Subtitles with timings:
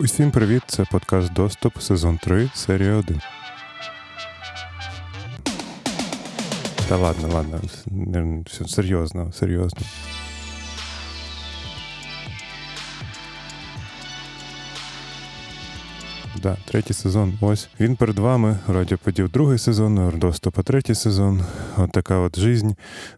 [0.00, 0.62] Усім привіт!
[0.66, 3.20] Це подкаст Доступ, сезон 3, серія 1.
[6.88, 7.60] Та ладно, ладно,
[8.46, 9.80] все серйозно, серйозно.
[16.42, 17.38] Да, третій сезон.
[17.40, 18.58] Ось він перед вами.
[18.68, 21.42] Радіоподів другий сезон, доступа третій сезон.
[21.76, 22.70] От така от жизнь.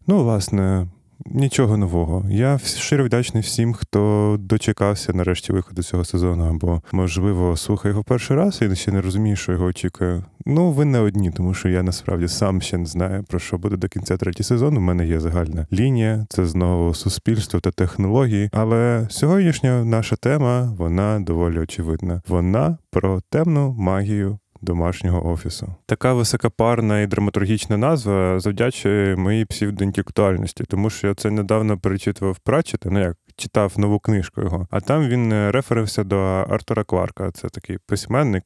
[0.07, 0.87] Ну, власне,
[1.27, 2.25] Нічого нового.
[2.31, 8.37] Я щиро вдячний всім, хто дочекався нарешті виходу цього сезону, або, можливо, слухає його перший
[8.37, 10.23] раз і ще не розуміє, що його очікує.
[10.47, 13.77] Ну, ви не одні, тому що я насправді сам ще не знаю, про що буде
[13.77, 14.77] до кінця третій сезон.
[14.77, 18.51] У мене є загальна лінія, це знову суспільство та технології.
[18.53, 22.23] Але сьогоднішня наша тема, вона доволі очевидна.
[22.29, 25.75] Вона про темну магію домашнього офісу.
[25.87, 32.91] Така високопарна і драматургічна назва завдячує моїй псевдоінтелектуальності, тому що я це недавно перечитував Пратчетта,
[32.91, 36.19] ну як читав нову книжку його, а там він е, реферився до
[36.51, 37.31] Артура Кларка.
[37.31, 38.45] Це такий письменник,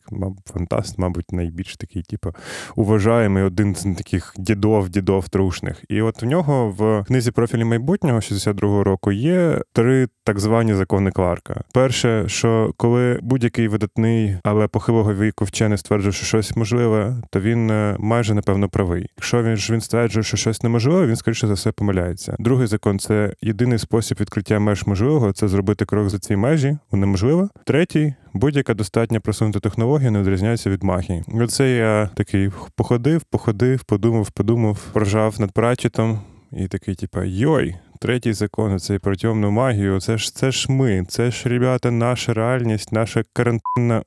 [0.53, 2.34] фантаст, мабуть, найбільш такий, типу,
[2.77, 5.84] уважаємий один з таких дідов, дідов трушних.
[5.89, 11.11] І от в нього в книзі профілі майбутнього 62-го року є три так звані закони
[11.11, 11.61] Кларка.
[11.73, 17.71] Перше, що коли будь-який видатний, але похилого віку вчений стверджує, що щось можливе, то він
[17.71, 19.06] е, майже напевно правий.
[19.17, 22.37] Якщо він ж він стверджує, що щось неможливе, він скоріше за все помиляється.
[22.39, 27.48] Другий закон це єдиний спосіб відкриття меж можливого це зробити крок за ці межі, неможливо.
[27.64, 28.14] Третій.
[28.34, 31.24] Будь-яка достатньо просунута технологія не відрізняється від магії.
[31.34, 36.20] Оце я такий походив, походив, подумав, подумав, прожав над прачетом
[36.52, 40.00] і такий, типа, йой, третій закон, цей про темну магію.
[40.00, 44.02] Це ж це ж ми, це ж, ребята, наша реальність, наша карантинна.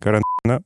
[0.00, 0.60] Карантинна.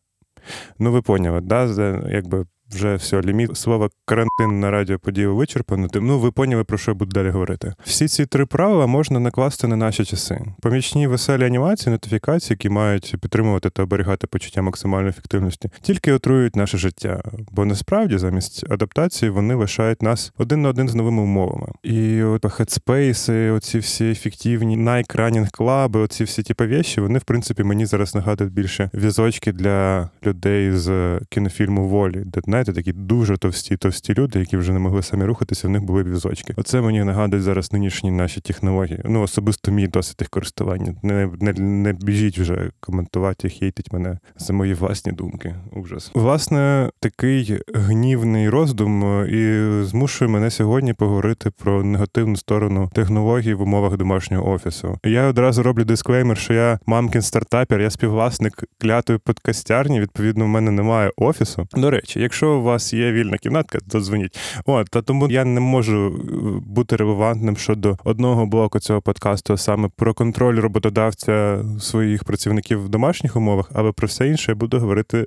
[0.78, 1.64] Ну, ви поняли, да?
[2.11, 5.89] Якби вже все, ліміт слова карантин на радіоподію вичерпано.
[5.95, 7.75] Ну, ви поняли, про що я буду далі говорити.
[7.84, 10.41] Всі ці три правила можна накласти на наші часи.
[10.62, 16.78] Помічні веселі анімації, нотифікації, які мають підтримувати та оберігати почуття максимальної ефективності, тільки отруюють наше
[16.78, 17.22] життя.
[17.50, 21.66] Бо насправді замість адаптації вони лишають нас один на один з новими умовами.
[21.82, 27.65] І от хедспейси, оці всі ефективні найкранінг клаби, оці всі ті вещі, вони в принципі
[27.65, 33.77] мені зараз нагадують більше візочки для людей з кінофільму волі, де знаєте, такі дуже товсті,
[33.77, 36.55] товсті люди, які вже не могли самі рухатися, в них були візочки.
[36.56, 39.00] Оце мені нагадує зараз нинішні наші технології.
[39.05, 40.94] Ну, особисто мій досвід їх користування.
[41.03, 45.55] Не не, не біжіть вже коментувати, хейтить мене за мої власні думки.
[45.72, 46.11] Ужас.
[46.15, 53.62] Власне, такий гнівний роздум е, і змушує мене сьогодні поговорити про негативну сторону технологій в
[53.62, 54.99] умовах домашнього офісу.
[55.05, 60.00] Я одразу роблю дисклеймер, що я мамкін стартапер, я співвласник клятої подкастярні.
[60.00, 61.69] Відповідно, в мене немає офісу.
[61.75, 64.39] До речі, якщо якщо у вас є вільна кімнатка, то дзвоніть.
[64.65, 69.89] От, та тому я не можу е, бути релевантним щодо одного блоку цього подкасту, саме
[69.97, 75.27] про контроль роботодавця своїх працівників в домашніх умовах, але про все інше я буду говорити.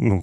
[0.00, 0.22] Ну,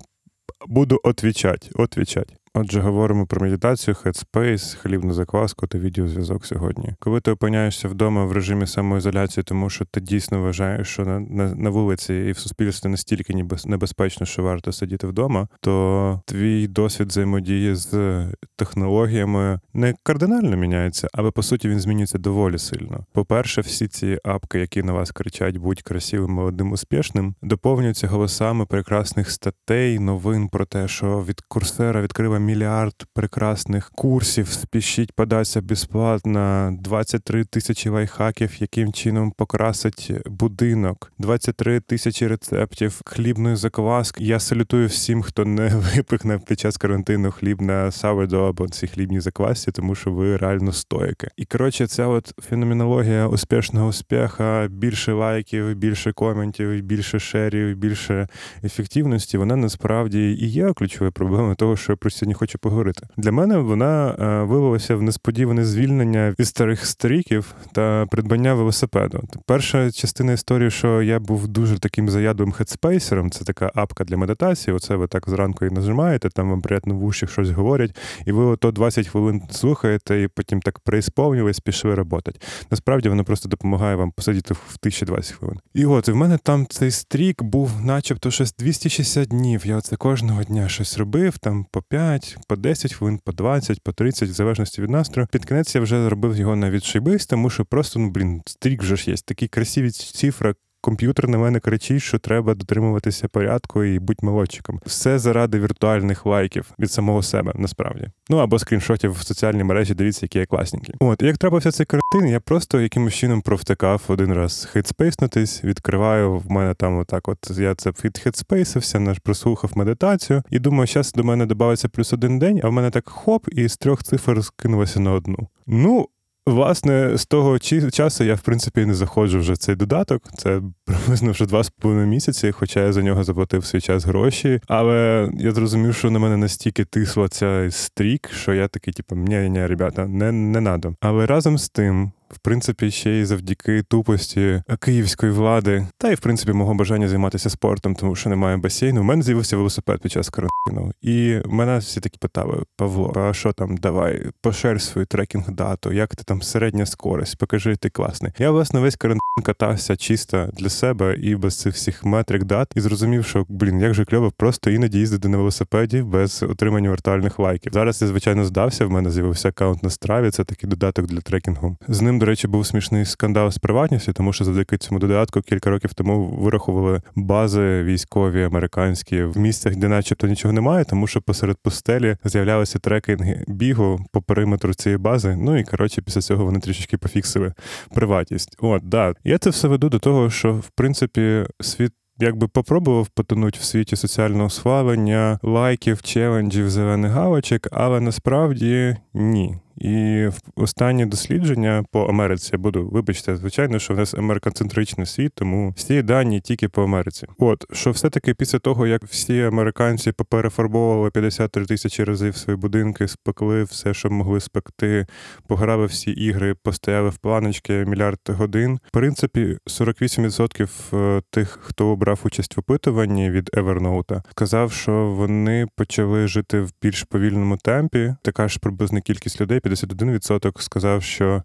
[0.67, 2.33] буду отвічати, отвічати.
[2.61, 6.93] Отже, говоримо про медитацію, Headspace, хлібну закваску та відеозв'язок сьогодні.
[6.99, 11.55] Коли ти опиняєшся вдома в режимі самоізоляції, тому що ти дійсно вважаєш, що на на,
[11.55, 17.75] на вулиці і в суспільстві настільки небезпечно, що варто сидіти вдома, то твій досвід взаємодії
[17.75, 18.25] з
[18.55, 23.05] технологіями не кардинально міняється, але по суті він змінюється доволі сильно.
[23.13, 29.31] По-перше, всі ці апки, які на вас кричать, будь красивим, молодим, успішним, доповнюються голосами прекрасних
[29.31, 34.47] статей, новин про те, що від курсера відкрила мільярд прекрасних курсів.
[34.47, 44.23] Спішіть податися безплатно, 23 тисячі лайфхаків, яким чином покрасить будинок, 23 тисячі рецептів хлібної закваски.
[44.23, 49.19] Я салютую всім, хто не випихне під час карантину хліб на sourdough або ці хлібні
[49.19, 51.27] заквасці, тому що ви реально стоїки.
[51.37, 58.27] І коротше, ця от феноменологія успішного успіха, більше лайків, більше коментів, більше шерів, більше
[58.63, 59.37] ефективності.
[59.37, 63.07] Вона насправді і є ключовою проблемою того, що постійно сьогодні хочу поговорити.
[63.17, 69.23] Для мене вона е, виявилася в несподіване звільнення від старих стріків та придбання велосипеду.
[69.45, 74.75] Перша частина історії, що я був дуже таким заядлим хедспейсером, це така апка для медитації.
[74.75, 77.95] Оце ви так зранку і нажимаєте, там вам приємно в уші щось говорять,
[78.25, 82.31] і ви ото 20 хвилин слухаєте, і потім так преісповнювались, пішли роботи.
[82.71, 85.59] Насправді воно просто допомагає вам посидіти в 1020 хвилин.
[85.73, 89.65] І от і в мене там цей стрік був, начебто, щось 260 днів.
[89.65, 93.83] Я оце кожного дня щось робив, там по 5 5, по 10 хвилин, по 20,
[93.83, 95.27] по 30, в залежності від настрою.
[95.31, 98.95] Під кінець я вже зробив його на відшибись, тому що просто, ну блін, стрік вже
[98.95, 99.17] ж є.
[99.25, 104.79] Такі красиві цифри, комп'ютер на мене кричить, що треба дотримуватися порядку і бути молодчиком.
[104.85, 108.07] Все заради віртуальних лайків від самого себе, насправді.
[108.29, 110.93] Ну або скріншотів в соціальній мережі, дивіться, які я класненькі.
[110.99, 116.51] От, як трапився цей карантин, я просто якимось чином провтикав один раз хедспейснутись, відкриваю в
[116.51, 117.27] мене там отак.
[117.27, 117.93] От я це
[118.23, 122.71] хедспейсився, наш прослухав медитацію, і думаю, зараз до мене додається плюс один день, а в
[122.71, 125.47] мене так хоп, і з трьох цифр скинулося на одну.
[125.67, 126.07] Ну.
[126.49, 130.23] Власне, з того часу я, в принципі, не заходжу вже цей додаток.
[130.37, 134.61] Це приблизно вже два з половиною місяці, хоча я за нього заплатив свій час гроші.
[134.67, 139.49] Але я зрозумів, що на мене настільки тисла ця стрік, що я такий, типу, ні,
[139.49, 140.95] ні, ребята, не не надо.
[141.01, 146.19] Але разом з тим в принципі, ще й завдяки тупості київської влади, та й в
[146.19, 149.01] принципі мого бажання займатися спортом, тому що немає басейну.
[149.01, 150.91] У мене з'явився велосипед під час карантину.
[151.01, 156.15] І мене всі такі питали: Павло, а що там, давай, поширь свою трекінг дату, як
[156.15, 158.31] ти там середня скорость, покажи, ти класний.
[158.39, 162.81] Я власне весь карантин катався чисто для себе і без цих всіх метрик дат, і
[162.81, 167.73] зрозумів, що блін, як же кльово просто іноді їздити на велосипеді без отримання віртуальних лайків.
[167.73, 168.85] Зараз я звичайно здався.
[168.85, 170.31] В мене з'явився аккаунт на страві.
[170.31, 171.77] Це такий додаток для трекінгу.
[171.87, 175.69] З ним до речі, був смішний скандал з приватністю, тому що завдяки цьому додатку кілька
[175.69, 181.57] років тому вирахували бази військові американські в місцях, де начебто нічого немає, тому що посеред
[181.63, 185.35] пустелі з'являлися трекінги бігу по периметру цієї бази.
[185.35, 187.53] Ну і коротше, після цього вони трішечки пофіксили
[187.93, 188.57] приватність.
[188.59, 191.91] От да, я це все веду до того, що в принципі світ.
[192.21, 199.55] Якби попробував потонути в світі соціального схвалення, лайків, челенджів, зелених галочок, але насправді ні.
[199.79, 205.73] І останні дослідження по Америці я буду, вибачте, звичайно, що в нас американцентричний світ, тому
[205.77, 207.27] всі дані тільки по Америці.
[207.37, 213.63] От що все-таки після того, як всі американці поперефарбовували 53 тисячі разів свої будинки, спекли
[213.63, 215.05] все, що могли спекти,
[215.47, 218.79] пограли всі ігри, постояли в планочки мільярд годин.
[218.87, 225.67] В принципі, 48% е, тих, хто брав участь в опитуванні від Evernote, сказав, що вони
[225.75, 228.15] почали жити в більш повільному темпі.
[228.21, 229.59] Така ж приблизна кількість людей.
[229.69, 231.43] 51% сказав, що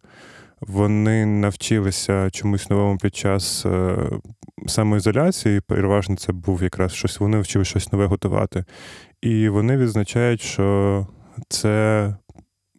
[0.61, 3.97] вони навчилися чомусь новому під час е,
[4.67, 5.61] самоізоляції.
[5.61, 8.65] Переважно це був якраз щось, вони вчили щось нове готувати.
[9.23, 11.07] І вони відзначають, що
[11.49, 12.15] це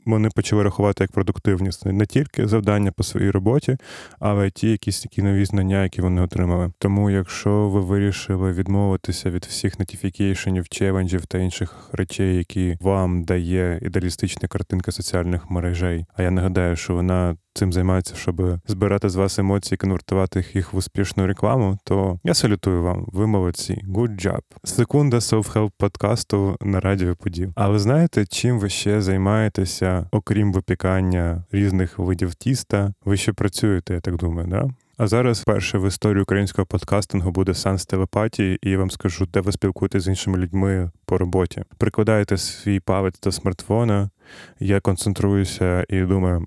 [0.06, 3.78] вони почали рахувати як продуктивність не тільки завдання по своїй роботі,
[4.19, 6.72] але й ті якісь такі нові знання, які вони отримали.
[6.80, 13.80] Тому, якщо ви вирішили відмовитися від всіх нотіфікейшенів, челенджів та інших речей, які вам дає
[13.81, 19.40] ідеалістична картинка соціальних мережей, а я нагадаю, що вона цим займається, щоб збирати з вас
[19.40, 23.06] емоції, конвертувати їх в успішну рекламу, то я салютую вам.
[23.07, 23.84] Ви молодці.
[23.90, 24.42] Good job.
[24.63, 27.52] Секунда self-help подкасту на радіо Подів.
[27.56, 32.94] А ви знаєте, чим ви ще займаєтеся, окрім випікання різних видів тіста?
[33.06, 34.69] Ви ще працюєте, я так думаю, да?
[34.98, 39.40] А зараз перше в історії українського подкастингу буде сеанс телепатії, і я вам скажу, де
[39.40, 41.63] ви спілкуєтеся з іншими людьми по роботі.
[41.78, 44.10] Прикладаєте свій палець до смартфона,
[44.60, 46.46] я концентруюся і думаю: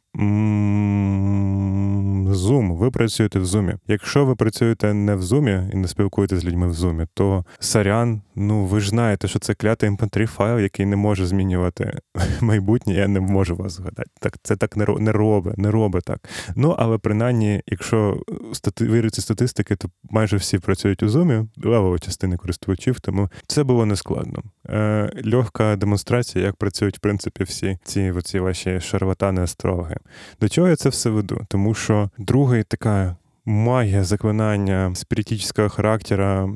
[2.34, 3.75] Zoom, ви працюєте в зумі.
[3.87, 8.22] Якщо ви працюєте не в зумі і не спілкуєтеся з людьми в зумі, то сарян,
[8.34, 11.99] ну ви ж знаєте, що це клятий mp3 файл, який не може змінювати
[12.40, 12.94] майбутнє.
[12.94, 14.11] Я не можу вас згадати.
[14.20, 16.28] Так це так не не робить, не робить так.
[16.56, 18.22] Ну але принаймні, якщо
[18.52, 23.87] стати вірити статистики, то майже всі працюють у зумі, левова частина користувачів, тому це було
[23.87, 24.43] нескладно.
[24.68, 29.96] Е, Легка демонстрація, як працюють в принципі всі ці оці ваші шарлатани астрологи.
[30.40, 31.46] До чого я це все веду?
[31.48, 36.49] Тому що друга така магія заклинання спіритічного характера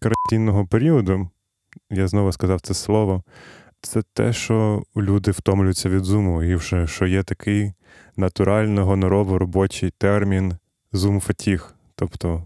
[0.00, 1.28] карантинного періоду,
[1.90, 3.22] я знову сказав це слово,
[3.80, 7.72] це те, що люди втомлюються від зуму, і вже що є такий
[8.16, 10.54] натурально гонорово робочий термін
[10.92, 11.74] зум фатіг.
[11.94, 12.42] Тобто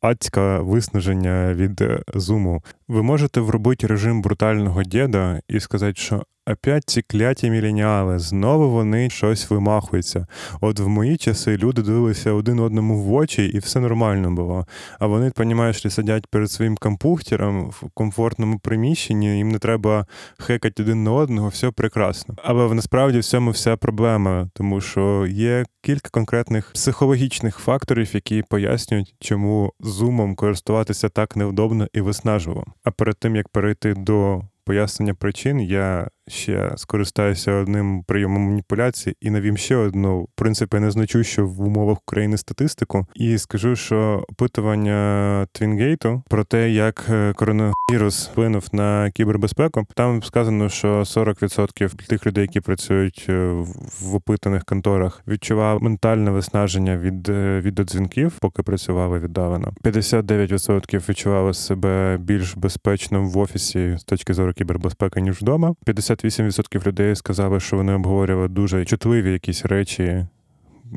[0.00, 1.82] адське виснаження від
[2.14, 2.62] зуму.
[2.88, 9.10] Ви можете вробити режим брутального діда і сказати, що Опять ці кляті міленіали, знову вони
[9.10, 10.26] щось вимахуються.
[10.60, 14.66] От в мої часи люди дивилися один одному в очі, і все нормально було.
[14.98, 20.06] А вони, понімаєш, сидять перед своїм компухтером в комфортному приміщенні, їм не треба
[20.38, 22.34] хекати один на одного, все прекрасно.
[22.44, 29.14] Але насправді в цьому вся проблема, тому що є кілька конкретних психологічних факторів, які пояснюють,
[29.20, 32.64] чому зумом користуватися так невдобно і виснажливо.
[32.84, 39.30] А перед тим як перейти до пояснення причин, я ще скористаюся одним прийомом маніпуляції і
[39.30, 43.06] навім ще одну, в принципі, незначущу в умовах України статистику.
[43.14, 50.68] І скажу, що опитування Твінгейту про те, як е, коронавірус вплинув на кібербезпеку, там сказано,
[50.68, 53.64] що 40% тих людей, які працюють е,
[54.00, 59.72] в опитаних конторах, відчував ментальне виснаження від е, відеодзвінків, поки працювали віддалено.
[59.84, 65.74] 59% відчували себе більш безпечно в офісі з точки зору кібербезпеки ніж вдома.
[66.14, 70.26] 58% людей сказали, що вони обговорювали дуже чутливі якісь речі.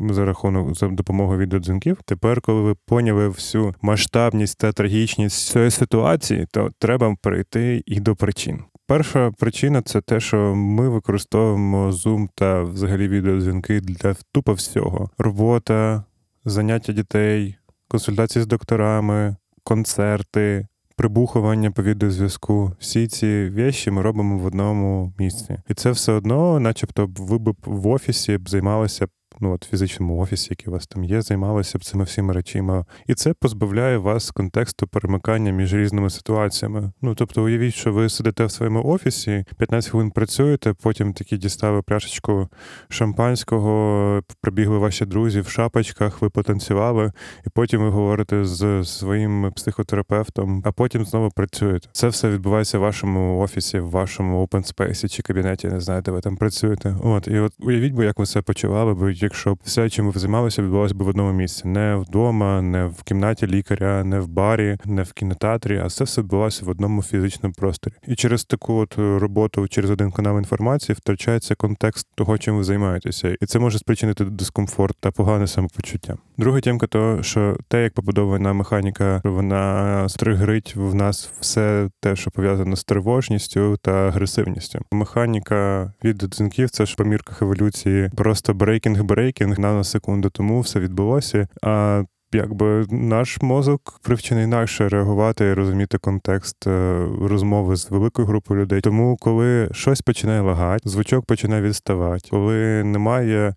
[0.09, 1.97] За рахунок за допомогою відеодзвінків.
[2.05, 8.15] Тепер, коли ви поняли всю масштабність та трагічність цієї ситуації, то треба перейти і до
[8.15, 8.63] причин.
[8.87, 16.03] Перша причина це те, що ми використовуємо Zoom та взагалі відеодзвінки для тупо всього: робота,
[16.45, 17.55] заняття дітей,
[17.87, 22.71] консультації з докторами, концерти, прибухування по відеозв'язку.
[22.79, 25.57] Всі ці віші ми робимо в одному місці.
[25.69, 29.07] І це все одно, начебто, ви б в офісі б займалися
[29.39, 32.85] ну от фізичному офісі, який у вас там є, займалися б цими всіма речима.
[33.07, 36.91] І це позбавляє вас контексту перемикання між різними ситуаціями.
[37.01, 41.81] Ну тобто, уявіть, що ви сидите в своєму офісі, 15 хвилин працюєте, потім такі дістали
[41.81, 42.49] пляшечку
[42.89, 47.11] шампанського, прибігли ваші друзі в шапочках, ви потанцювали,
[47.47, 51.89] і потім ви говорите з своїм психотерапевтом, а потім знову працюєте.
[51.91, 56.11] Це все відбувається в вашому офісі, в вашому open space чи кабінеті, не знаю, де
[56.11, 56.95] ви там працюєте.
[57.03, 60.61] От і от уявіть би, як ви це почували б якщо все, чим ви займалися,
[60.61, 65.03] відбувалося б в одному місці, не вдома, не в кімнаті лікаря, не в барі, не
[65.03, 67.93] в кінотеатрі, а це все відбувалося в одному фізичному просторі.
[68.07, 73.35] І через таку от роботу, через один канал інформації, втрачається контекст того, чим ви займаєтеся,
[73.41, 76.17] і це може спричинити дискомфорт та погане самопочуття.
[76.37, 82.31] Друга тємка то, що те, як побудована механіка, вона стригрить в нас все те, що
[82.31, 84.79] пов'язано з тривожністю та агресивністю.
[84.91, 91.47] Механіка відеодзвінків це ж по мірках еволюції, просто breaking breaking наносекунду тому все відбулося.
[91.61, 92.03] А
[92.33, 98.81] Якби наш мозок привчений інакше реагувати і розуміти контекст е, розмови з великою групою людей.
[98.81, 103.53] Тому, коли щось починає лагати, звучок починає відставати, коли немає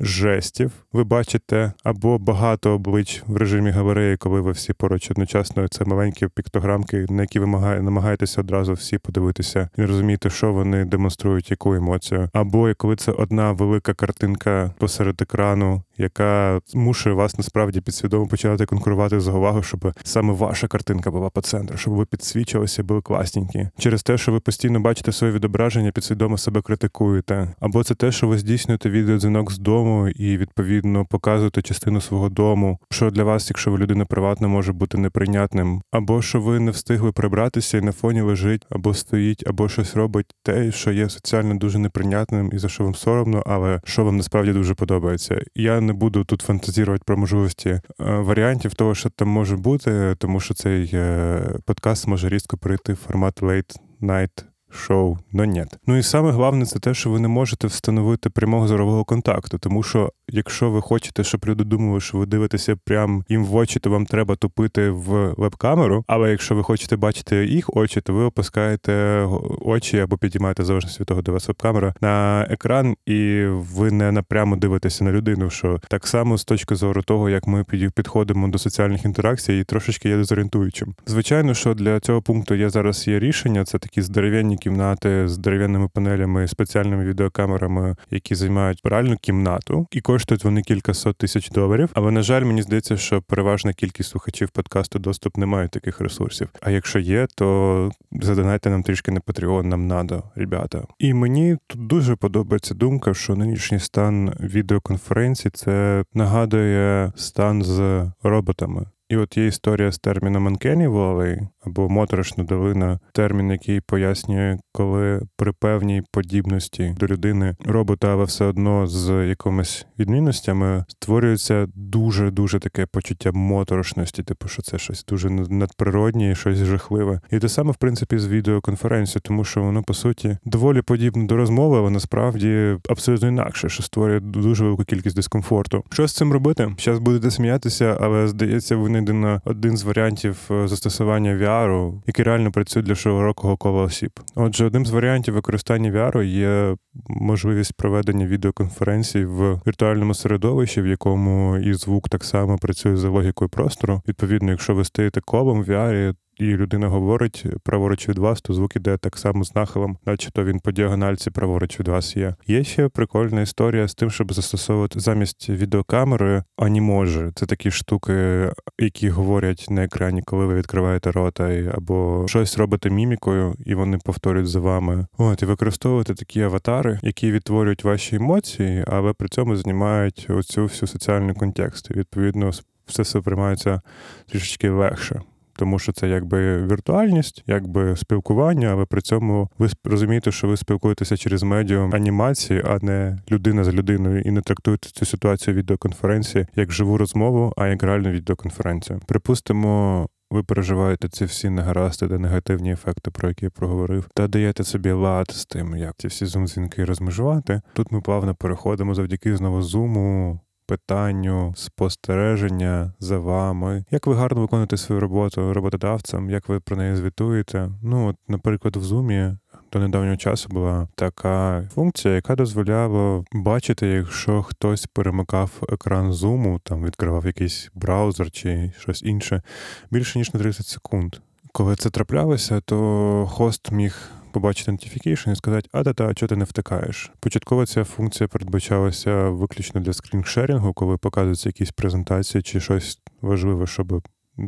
[0.00, 0.72] жестів.
[0.92, 6.28] Ви бачите або багато облич в режимі галереї, коли ви всі поруч одночасно це маленькі
[6.34, 7.46] піктограмки, на які ви
[7.80, 12.30] намагаєтеся одразу всі подивитися і розуміти, що вони демонструють, яку емоцію.
[12.32, 19.20] Або коли це одна велика картинка посеред екрану, яка змушує вас насправді підсвідомо починати конкурувати
[19.20, 23.68] за увагу, щоб саме ваша картинка була по центру, щоб ви підсвічувалися, були класненькі.
[23.78, 27.54] Через те, що ви постійно бачите своє відображення, підсвідомо себе критикуєте.
[27.60, 32.78] Або це те, що ви здійснюєте відеодзвінок з дому і відповідно показуєте частину свого дому,
[32.90, 37.12] що для вас, якщо ви людина приватна, може бути неприйнятним, або що ви не встигли
[37.12, 41.78] прибратися і на фоні лежить, або стоїть, або щось робить те, що є соціально дуже
[41.78, 45.42] неприйнятним і за що вам соромно, але що вам насправді дуже подобається.
[45.54, 50.40] Я не буду тут фантазірувати про можливості е, варіантів того, що там може бути, тому
[50.40, 54.44] що цей е, подкаст може різко перейти в формат late night
[54.76, 55.64] шоу, но ні.
[55.86, 59.82] Ну і саме головне це те, що ви не можете встановити прямого зорового контакту, тому
[59.82, 63.90] що якщо ви хочете, щоб люди думали, що ви дивитеся прямо їм в очі, то
[63.90, 66.04] вам треба тупити в веб-камеру.
[66.06, 69.26] Але якщо ви хочете бачити їх очі, то ви опускаєте
[69.60, 74.56] очі або підіймаєте залежно від того, де вас веб-камера на екран, і ви не напрямо
[74.56, 75.50] дивитеся на людину.
[75.50, 77.64] Що так само з точки зору того, як ми
[77.94, 80.94] підходимо до соціальних інтеракцій, і трошечки є дезорієнтуючим.
[81.06, 83.64] Звичайно, що для цього пункту є зараз є рішення.
[83.64, 90.44] Це такі здоровенні кімнати з дерев'яними панелями, спеціальними відеокамерами, які займають реальну кімнату, і коштують
[90.44, 91.90] вони кількасот тисяч доларів.
[91.94, 96.48] Але на жаль, мені здається, що переважна кількість слухачів подкасту доступ не мають таких ресурсів.
[96.62, 100.84] А якщо є, то задонайте нам трішки на Patreon, нам надо, ребята.
[100.98, 108.86] І мені тут дуже подобається думка, що нинішній стан відеоконференції це нагадує стан з роботами.
[109.08, 115.20] І от є історія з терміном Uncanny Valley, або моторошна долина, термін, який пояснює, коли
[115.36, 122.58] при певній подібності до людини робота, але все одно з якимись відмінностями створюється дуже дуже
[122.58, 127.20] таке почуття моторошності, типу, що це щось дуже надприроднє, щось жахливе.
[127.30, 131.36] І те саме, в принципі, з відеоконференцією, тому що воно по суті доволі подібне до
[131.36, 135.84] розмови, але насправді абсолютно інакше, що створює дуже велику кількість дискомфорту.
[135.90, 136.74] Що з цим робити?
[136.78, 142.82] Зараз будете сміятися, але здається, винайдено один з варіантів е, застосування VR, який реально працює
[142.82, 144.10] для широкого кола осіб.
[144.34, 146.76] Отже, одним з варіантів використання VR є
[147.08, 153.48] можливість проведення відеоконференцій в віртуальному середовищі, в якому і звук так само працює за логікою
[153.48, 154.02] простору.
[154.08, 158.76] Відповідно, якщо ви стоїте колом в VR, і людина говорить праворуч від вас, то звук
[158.76, 162.34] іде так само з нахилом, начебто він по діагональці праворуч від вас є.
[162.46, 167.30] Є ще прикольна історія з тим, щоб застосовувати замість відеокамери аніможі.
[167.34, 173.54] Це такі штуки, які говорять на екрані, коли ви відкриваєте рота, або щось робите мімікою,
[173.66, 175.06] і вони повторюють за вами.
[175.18, 180.88] От і використовувати такі аватари, які відтворюють ваші емоції, але при цьому знімають оцю всю
[180.88, 181.90] соціальний контекст.
[181.90, 182.50] І відповідно
[182.86, 183.80] все це приймається
[184.26, 185.20] трішечки легше
[185.58, 191.16] тому що це якби віртуальність, якби спілкування, але при цьому ви розумієте, що ви спілкуєтеся
[191.16, 196.72] через медіум анімації, а не людина з людиною, і не трактуєте цю ситуацію відеоконференції як
[196.72, 199.00] живу розмову, а як реальну відеоконференцію.
[199.06, 200.06] Припустимо.
[200.30, 204.90] Ви переживаєте ці всі негаразди та негативні ефекти, про які я проговорив, та даєте собі
[204.90, 207.60] лад з тим, як ці всі зум-дзвінки розмежувати.
[207.72, 214.76] Тут ми плавно переходимо завдяки знову зуму питанню спостереження за вами, як ви гарно виконуєте
[214.76, 217.70] свою роботу роботодавцям, як ви про неї звітуєте.
[217.82, 219.36] Ну, от, наприклад, в Zoom
[219.72, 226.84] до недавнього часу була така функція, яка дозволяла бачити, якщо хтось перемикав екран зуму, там
[226.84, 229.42] відкривав якийсь браузер чи щось інше
[229.90, 231.16] більше ніж на 30 секунд.
[231.52, 236.44] Коли це траплялося, то хост міг побачити notification і сказати, а та-та, чого ти не
[236.44, 237.12] втикаєш.
[237.20, 244.02] Початково ця функція передбачалася виключно для скріншерінгу, коли показується якісь презентації чи щось важливе, щоб.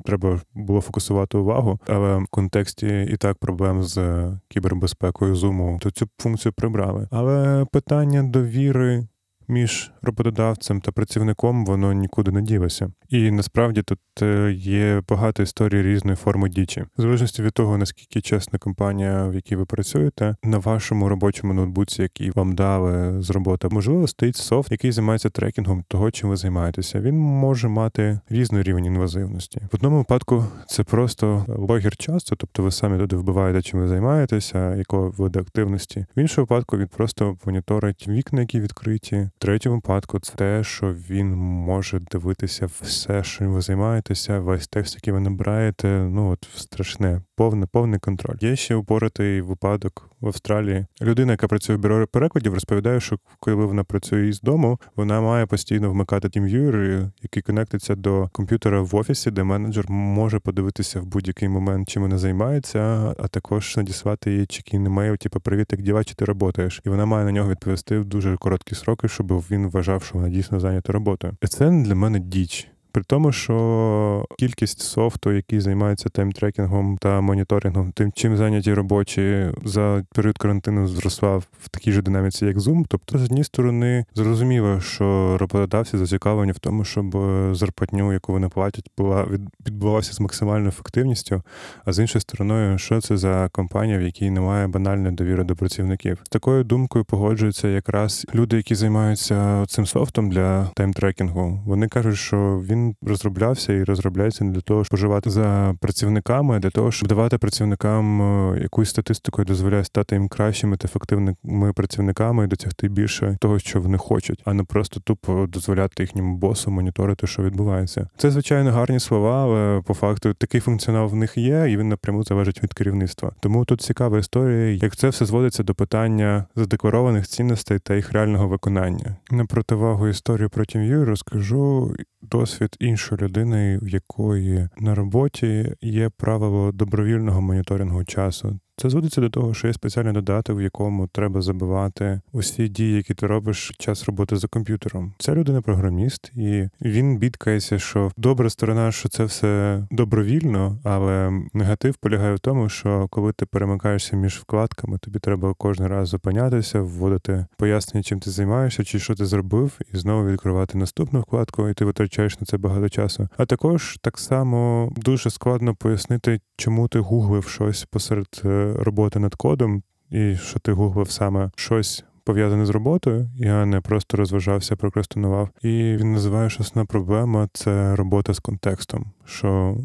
[0.05, 6.09] Треба було фокусувати увагу, але в контексті і так проблем з кібербезпекою зуму, то цю
[6.19, 7.09] функцію прибрали.
[7.11, 9.07] Але питання довіри
[9.49, 12.93] між роботодавцем та працівником воно нікуди не ділося.
[13.09, 18.21] І насправді тут е, є багато історій різної форми дічі, в залежності від того, наскільки
[18.21, 23.69] чесна компанія, в якій ви працюєте, на вашому робочому ноутбуці, який вам дали з роботи,
[23.71, 27.01] можливо, стоїть софт, який займається трекінгом того, чим ви займаєтеся.
[27.01, 29.61] Він може мати різний рівень інвазивності.
[29.73, 34.75] В одному випадку це просто логір часу, тобто ви самі туди вбиваєте, чим ви займаєтеся,
[34.75, 36.07] якого виду активності.
[36.17, 39.31] В іншому випадку він просто моніторить вікна, які відкриті.
[39.39, 45.13] Третьому випадку це те, що він може дивитися все, що ви займаєтеся, весь текст, який
[45.13, 48.37] ви набираєте, ну от страшне, повне, повний контроль.
[48.41, 50.87] Є ще упоратий випадок в Австралії.
[51.03, 55.47] Людина, яка працює в бюро перекладів, розповідає, що коли вона працює із дому, вона має
[55.47, 61.49] постійно вмикати TeamViewer, який конектиться до комп'ютера в офісі, де менеджер може подивитися в будь-який
[61.49, 62.79] момент, чим вона займається,
[63.19, 66.81] а також надіслати їй чекін мейл, типу привіт, як діла, чи ти працюєш.
[66.87, 70.29] І вона має на нього відповісти в дуже короткі сроки, щоб він вважав, що вона
[70.29, 71.37] дійсно зайнята роботою.
[71.43, 72.69] І це для мене діч.
[72.99, 80.05] При тому, що кількість софту, який займається таймтрекінгом та моніторингом, тим, чим зайняті робочі за
[80.15, 82.85] період карантину зросла в такій же динаміці, як Zoom.
[82.89, 87.17] Тобто, з однієї сторони, зрозуміло, що роботодавці зацікавлені в тому, щоб
[87.53, 89.27] зарплатню, яку вони платять, була
[89.67, 91.43] відбувалася з максимальною ефективністю.
[91.85, 96.19] А з іншої сторони, що це за компанія, в якій немає банальної довіри до працівників?
[96.25, 101.63] З такою думкою погоджуються якраз люди, які займаються цим софтом для таймтрекінгу.
[101.67, 106.59] Вони кажуть, що він розроблявся і розробляється не для того, щоб поживати за працівниками, а
[106.59, 112.45] для того, щоб давати працівникам е, якусь статистику, дозволяє стати їм кращими та ефективними працівниками
[112.45, 117.27] і досягти більше того, що вони хочуть, а не просто тупо дозволяти їхньому босу моніторити,
[117.27, 118.09] що відбувається.
[118.17, 122.25] Це звичайно гарні слова, але по факту такий функціонал в них є, і він напряму
[122.25, 123.33] залежить від керівництва.
[123.41, 128.49] Тому тут цікава історія, як це все зводиться до питання задекларованих цінностей та їх реального
[128.49, 129.17] виконання.
[129.31, 136.73] На противагу історію про TeamViewer розкажу досвід іншої людини, в якої на роботі є правило
[136.73, 138.61] добровільного моніторингу часу.
[138.81, 143.15] Це зводиться до того, що є спеціальний додаток, в якому треба забивати усі дії, які
[143.15, 145.13] ти робиш час роботи за комп'ютером.
[145.19, 151.97] Ця людина програміст, і він бідкається, що добра сторона, що це все добровільно, але негатив
[151.97, 157.47] полягає в тому, що коли ти перемикаєшся між вкладками, тобі треба кожен раз зупинятися, вводити
[157.57, 161.85] пояснення, чим ти займаєшся, чи що ти зробив, і знову відкривати наступну вкладку, і ти
[161.85, 163.29] витрачаєш на це багато часу.
[163.37, 168.43] А також так само дуже складно пояснити, чому ти гуглив щось посеред.
[168.73, 174.17] Роботи над кодом, і що ти гуглив саме щось пов'язане з роботою, я не просто
[174.17, 175.49] розважався, прокрастинував.
[175.63, 179.07] І він називає, що основна проблема це робота з контекстом.
[179.25, 179.77] що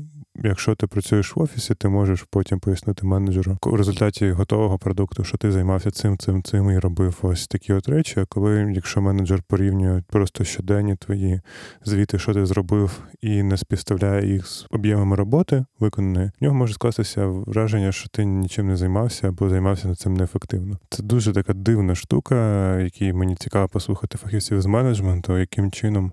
[0.45, 5.38] Якщо ти працюєш в офісі, ти можеш потім пояснити менеджеру в результаті готового продукту, що
[5.38, 8.19] ти займався цим, цим, цим і робив ось такі от речі.
[8.19, 11.41] А коли якщо менеджер порівнює просто щоденні твої
[11.86, 16.73] звіти, що ти зробив, і не співставляє їх з об'ємами роботи виконаної, в нього може
[16.73, 20.79] скластися враження, що ти нічим не займався або займався над цим неефективно.
[20.89, 26.12] Це дуже така дивна штука, якій мені цікаво послухати фахівців з менеджменту, яким чином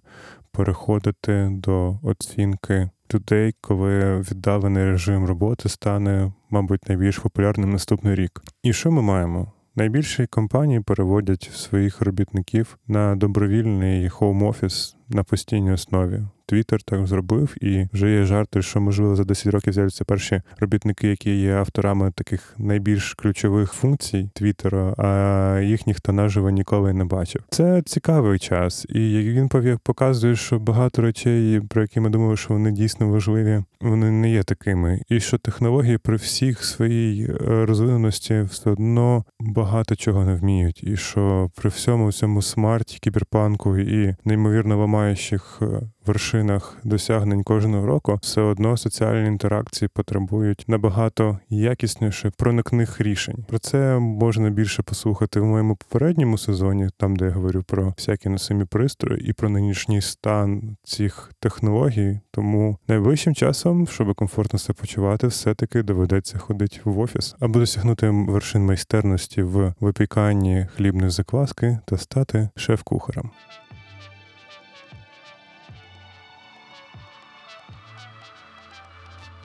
[0.53, 8.43] переходити до оцінки людей, коли віддалений режим роботи стане, мабуть, найбільш популярним наступний рік.
[8.63, 9.53] І що ми маємо?
[9.77, 16.23] Найбільші компанії переводять своїх робітників на добровільний хоум-офіс на постійній основі.
[16.51, 21.09] Твіттер так зробив, і вже є жарти, що можливо за 10 років з'являться перші робітники,
[21.09, 27.43] які є авторами таких найбільш ключових функцій Твіттера, а їх ніхто наживо ніколи не бачив.
[27.51, 29.49] Це цікавий час, і він
[29.83, 34.43] показує, що багато речей, про які ми думали, що вони дійсно важливі, вони не є
[34.43, 35.03] такими.
[35.09, 37.37] І що технології при всіх своїй е,
[37.67, 44.17] розвиненості все одно багато чого не вміють, і що при всьому цьому смарті, кіберпанку і
[44.25, 45.67] неймовірно ламаючих е,
[46.07, 53.45] вершинах досягнень кожного року, все одно соціальні інтеракції потребують набагато якісніше проникних рішень.
[53.49, 58.29] Про це можна більше послухати в моєму попередньому сезоні, там де я говорю про всякі
[58.29, 62.21] носимі пристрої і про нинішній стан цих технологій.
[62.31, 68.67] Тому найближчим часом, щоб комфортно себе почувати, все-таки доведеться ходити в офіс або досягнути вершин
[68.67, 73.31] майстерності в випіканні хлібної закваски та стати шеф-кухарем.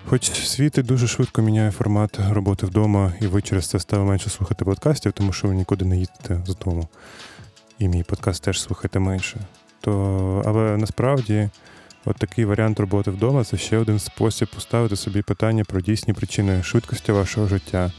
[0.09, 4.29] Хоч світ і дуже швидко міняє формат роботи вдома, і ви через це стали менше
[4.29, 6.87] слухати подкастів, тому що ви нікуди не їдете з дому.
[7.79, 9.37] І мій подкаст теж слухайте менше.
[9.81, 11.49] То, Але насправді,
[12.05, 16.63] от такий варіант роботи вдома це ще один спосіб поставити собі питання про дійсні причини
[16.63, 17.91] швидкості вашого життя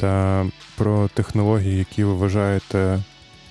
[0.00, 3.02] та про технології, які ви вважаєте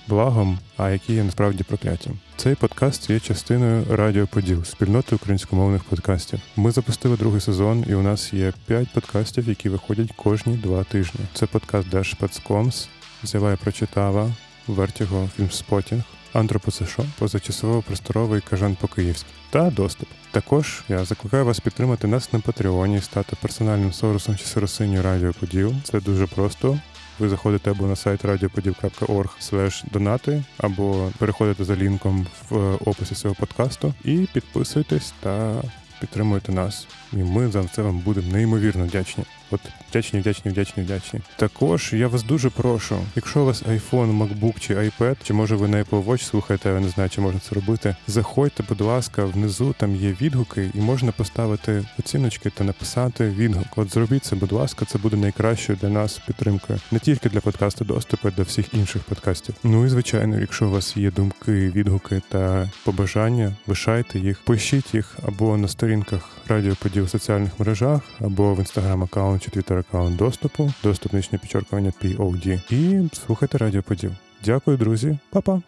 [0.08, 2.18] благом, а які є насправді прокляттям.
[2.36, 6.40] Цей подкаст є частиною Радіо Поділ, спільноти українськомовних подкастів.
[6.56, 11.20] Ми запустили другий сезон, і у нас є п'ять подкастів, які виходять кожні два тижні.
[11.34, 12.88] Це подкаст Дашпецкомс,
[13.22, 14.30] Зява прочитава,
[14.66, 20.08] Вертіго, Фільмспотінг, Антропоцешо, позачасово просторовий кажан по київськи та доступ.
[20.30, 25.74] Також я закликаю вас підтримати нас на Патреоні, стати персональним сорусом чи соросиню Радіо Поділ.
[25.84, 26.78] Це дуже просто.
[27.22, 33.94] Ви заходите або на сайт radiopodів.org донати, або переходите за лінком в описі цього подкасту
[34.04, 35.62] і підписуйтесь та
[36.00, 36.86] підтримуйте нас.
[37.12, 39.24] І ми за це вам будемо неймовірно вдячні.
[39.50, 39.60] От
[39.92, 41.20] вдячні, вдячні, вдячні, вдячні.
[41.36, 45.68] Також я вас дуже прошу, якщо у вас iPhone, MacBook чи iPad, чи може ви
[45.68, 47.96] на Apple Watch слухаєте, я не знаю, чи можна це робити.
[48.06, 53.66] Заходьте, будь ласка, внизу там є відгуки, і можна поставити оціночки та написати відгук.
[53.76, 57.84] От зробіть це, будь ласка, це буде найкращою для нас підтримкою, не тільки для подкасту
[57.84, 59.54] доступу, а для всіх інших подкастів.
[59.64, 65.16] Ну і звичайно, якщо у вас є думки, відгуки та побажання, лишайте їх, пишіть їх
[65.26, 70.72] або на сторінках радіоподів у соціальних мережах, або в інстаграм аккаунт чи твіттер аккаунт доступу,
[70.82, 72.72] доступ нічне підчеркування POD.
[72.72, 74.12] І слухайте радіоподів.
[74.44, 75.62] Дякую, друзі, Па-па!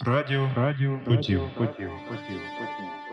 [0.00, 3.05] Радіо, радіо, поділ, поділ, поділ, поділ.